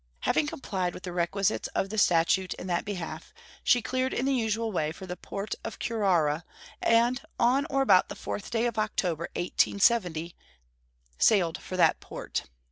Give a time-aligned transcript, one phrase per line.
[0.21, 4.33] Having complied with the requisites of the statute in that behalf, she cleared in the
[4.33, 6.41] usual way for the port of Curaçoa,
[6.81, 10.35] and on or about the 4th day of October, 1870,
[11.19, 12.49] sailed for that port.